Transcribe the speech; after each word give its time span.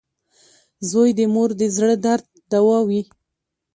•زوی 0.89 1.09
د 1.19 1.21
مور 1.33 1.49
د 1.59 1.63
زړۀ 1.75 1.93
درد 2.05 2.25
دوا 2.51 2.79
وي. 2.87 3.01